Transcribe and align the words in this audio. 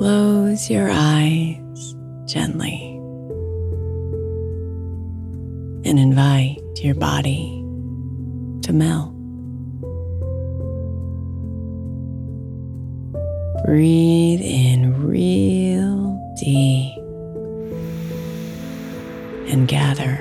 Close 0.00 0.70
your 0.70 0.88
eyes 0.90 1.94
gently 2.24 2.96
and 5.84 5.98
invite 5.98 6.56
your 6.78 6.94
body 6.94 7.62
to 8.62 8.72
melt. 8.72 9.12
Breathe 13.66 14.40
in 14.40 15.06
real 15.06 16.18
deep 16.40 16.96
and 19.52 19.68
gather 19.68 20.16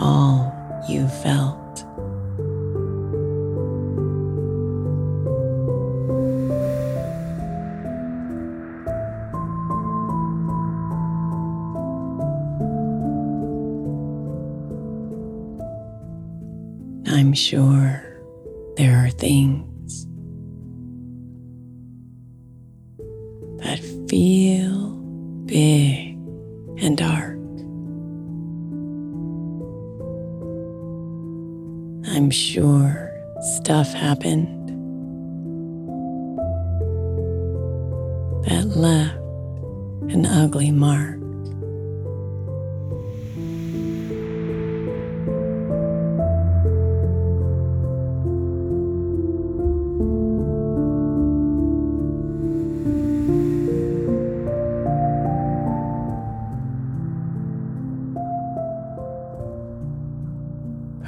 all 0.00 0.52
you 0.88 1.06
felt. 1.06 1.59
I'm 17.20 17.34
sure 17.34 18.02
there 18.78 19.04
are 19.04 19.10
things 19.10 20.06
that 23.58 23.78
feel 24.08 24.49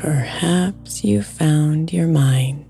Perhaps 0.02 1.04
you 1.04 1.22
found 1.22 1.92
your 1.92 2.08
mind 2.08 2.64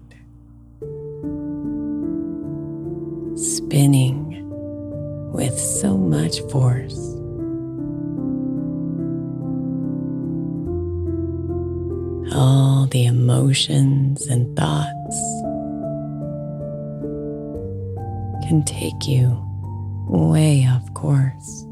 spinning 3.35 4.45
with 5.33 5.59
so 5.59 5.97
much 5.97 6.41
force. 6.51 6.99
All 12.35 12.87
the 12.91 13.07
emotions 13.07 14.27
and 14.27 14.55
thoughts 14.55 15.17
can 18.47 18.63
take 18.67 19.09
you 19.09 19.43
way 20.07 20.67
off 20.67 20.93
course. 20.93 21.65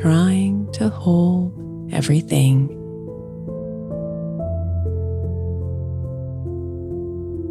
trying 0.00 0.70
to 0.72 0.88
hold 0.88 1.52
everything. 1.92 2.68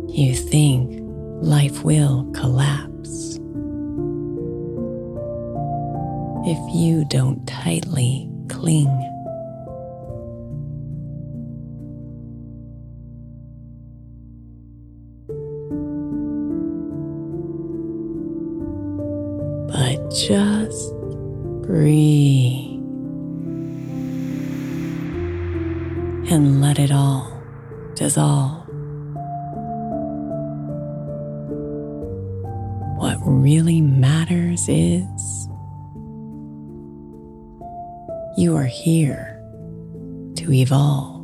You 0.09 0.35
think 0.35 1.01
life 1.41 1.83
will 1.83 2.29
collapse 2.33 3.39
if 6.47 6.75
you 6.75 7.05
don't 7.09 7.45
tightly 7.47 8.29
cling 8.49 9.14
dissolve. 28.15 28.65
What 32.97 33.17
really 33.25 33.81
matters 33.81 34.69
is 34.69 35.49
you 38.37 38.55
are 38.55 38.63
here 38.63 39.41
to 40.37 40.53
evolve. 40.53 41.14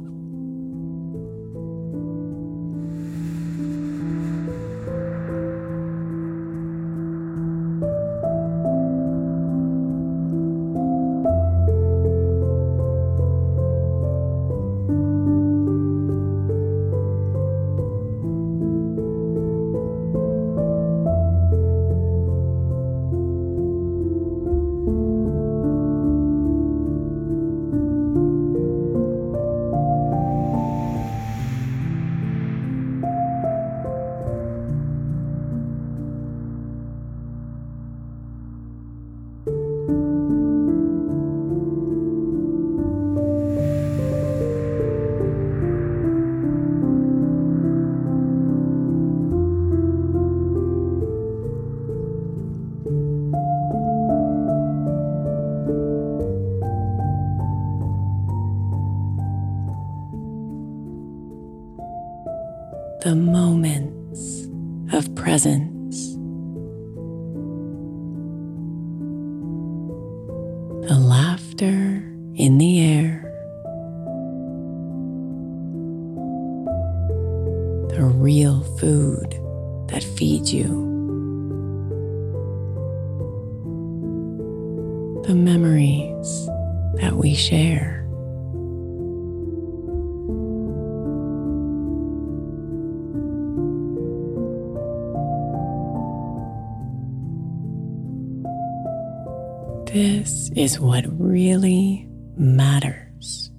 This 99.94 100.50
is 100.56 100.80
what 100.80 101.04
really 101.20 102.08
matters. 102.38 103.52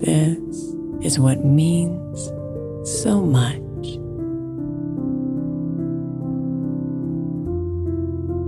This 0.00 0.74
is 1.02 1.18
what 1.18 1.44
means 1.44 2.32
so 2.88 3.20
much. 3.20 3.60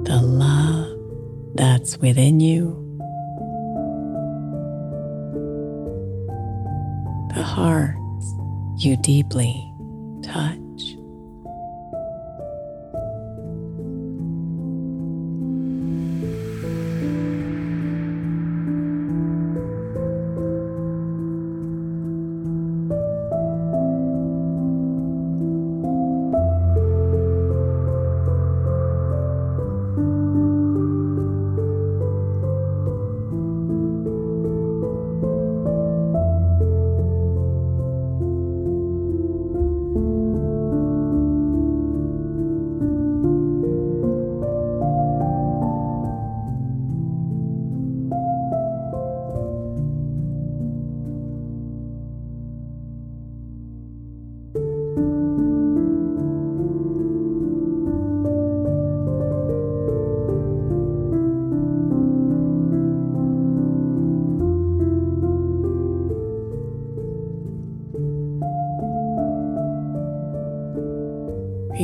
The 0.06 0.18
love 0.22 0.96
that's 1.54 1.98
within 1.98 2.40
you, 2.40 2.72
the 7.34 7.42
hearts 7.42 8.34
you 8.78 8.96
deeply 8.96 9.75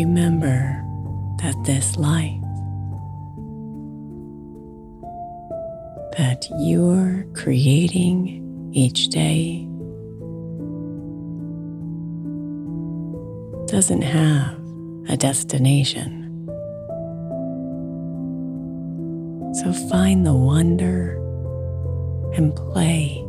Remember 0.05 0.83
that 1.43 1.55
this 1.63 1.97
life 1.97 2.43
that 6.19 6.45
you're 6.59 7.25
creating 7.35 8.71
each 8.73 9.11
day 9.11 9.65
doesn't 13.69 14.03
have 14.03 14.59
a 15.09 15.17
destination. 15.17 16.19
So 19.55 19.73
find 19.89 20.27
the 20.27 20.35
wonder 20.35 21.15
and 22.35 22.53
play 22.57 23.25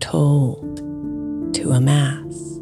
told 0.00 0.78
to 1.54 1.70
amass. 1.70 2.58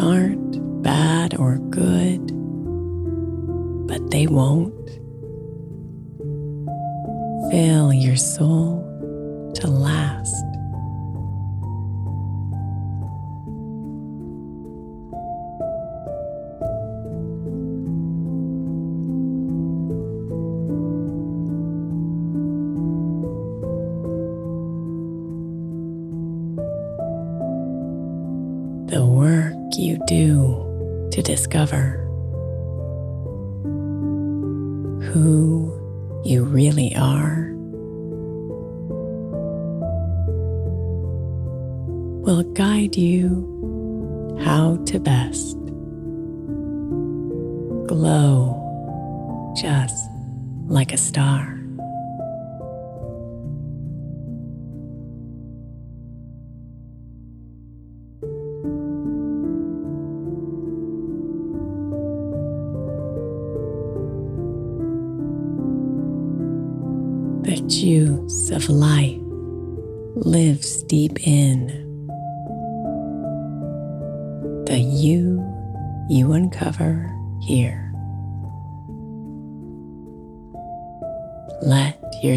Aren't 0.00 0.82
bad 0.82 1.34
or 1.36 1.58
good, 1.70 2.26
but 3.86 4.10
they 4.10 4.26
won't 4.26 4.88
fill 7.50 7.92
your 7.92 8.16
soul 8.16 8.86
to 9.56 9.66
last. 9.66 10.49
Will 42.22 42.42
guide 42.52 42.96
you 42.96 44.38
how 44.44 44.76
to 44.86 45.00
best 45.00 45.56
glow 47.86 48.56
just 49.56 50.10
like 50.66 50.92
a 50.92 50.96
star. 50.96 51.59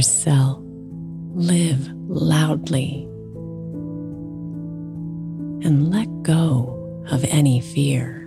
Yourself 0.04 0.60
live 1.34 1.88
loudly 2.10 3.06
and 5.66 5.90
let 5.92 6.10
go 6.24 7.02
of 7.10 7.24
any 7.24 7.62
fear. 7.62 8.23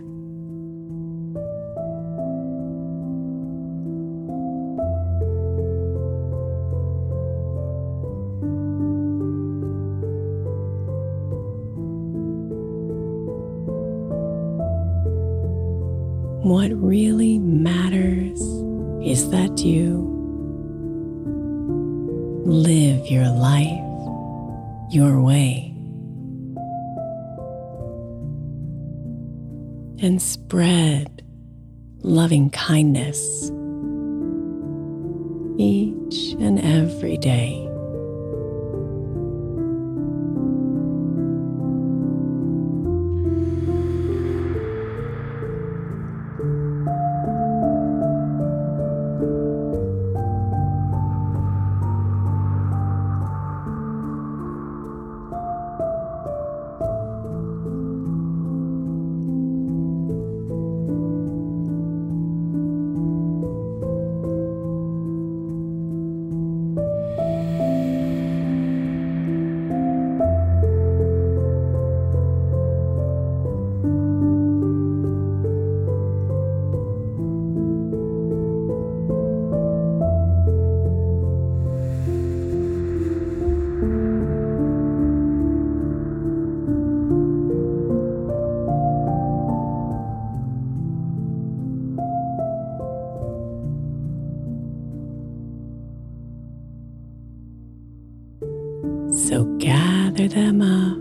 So 99.29 99.43
gather 99.59 100.29
them 100.29 100.63
up 100.63 100.99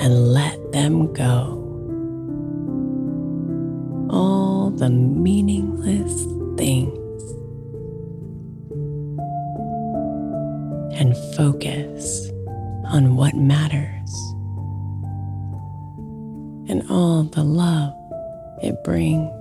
and 0.00 0.32
let 0.32 0.72
them 0.72 1.12
go. 1.12 1.62
All 4.08 4.70
the 4.70 4.88
meaningless 4.88 6.24
things. 6.56 7.22
And 10.98 11.14
focus 11.36 12.30
on 12.86 13.16
what 13.16 13.34
matters 13.34 14.10
and 16.70 16.82
all 16.88 17.24
the 17.24 17.44
love 17.44 17.92
it 18.62 18.82
brings. 18.84 19.35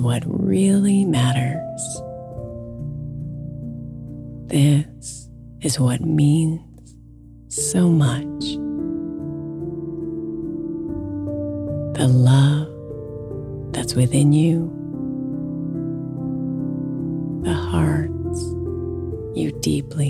What 0.00 0.22
really 0.26 1.04
matters. 1.04 2.02
This 4.46 5.28
is 5.60 5.78
what 5.78 6.00
means 6.00 6.60
so 7.48 7.88
much. 7.88 8.40
The 11.96 12.08
love 12.08 13.72
that's 13.72 13.94
within 13.94 14.32
you, 14.32 14.68
the 17.44 17.54
hearts 17.54 18.42
you 19.38 19.52
deeply 19.60 20.09